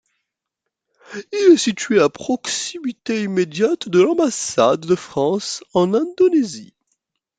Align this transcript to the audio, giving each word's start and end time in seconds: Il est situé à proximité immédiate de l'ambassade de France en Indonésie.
Il 1.31 1.53
est 1.53 1.57
situé 1.57 1.99
à 1.99 2.09
proximité 2.09 3.21
immédiate 3.21 3.87
de 3.87 4.01
l'ambassade 4.01 4.79
de 4.79 4.95
France 4.95 5.63
en 5.75 5.93
Indonésie. 5.93 6.73